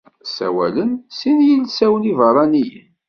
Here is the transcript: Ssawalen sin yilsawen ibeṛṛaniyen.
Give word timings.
Ssawalen 0.27 0.91
sin 1.17 1.37
yilsawen 1.47 2.09
ibeṛṛaniyen. 2.11 2.87